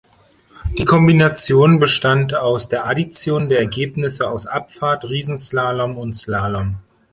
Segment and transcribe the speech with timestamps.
[0.79, 6.77] Die Kombination bestand aus der Addition der Ergebnisse aus Abfahrt, Riesenslalom und Slalom.